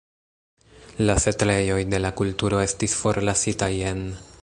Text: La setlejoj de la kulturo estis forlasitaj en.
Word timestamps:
La 1.09 1.17
setlejoj 1.25 1.77
de 1.93 2.01
la 2.07 2.13
kulturo 2.23 2.65
estis 2.67 2.97
forlasitaj 3.05 3.73
en. 3.93 4.07